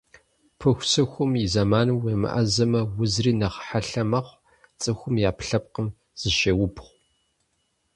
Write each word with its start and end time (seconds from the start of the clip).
Пыхусыхум 0.57 1.31
и 1.43 1.45
зэманым 1.53 1.97
уемыӀэзэмэ, 2.03 2.81
узри 3.01 3.31
нэхъ 3.39 3.59
хьэлъэ 3.67 4.03
мэхъу, 4.11 4.39
цӀыхум 4.81 5.15
и 5.19 5.23
Ӏэпкълъэпкъым 5.25 5.87
зыщеубгъу. 6.19 6.89